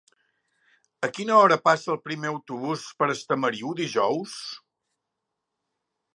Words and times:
A 1.07 1.09
quina 1.17 1.35
hora 1.41 1.57
passa 1.69 1.91
el 1.97 2.01
primer 2.07 2.31
autobús 2.31 2.87
per 3.03 3.11
Estamariu 3.17 3.75
dijous? 3.83 4.35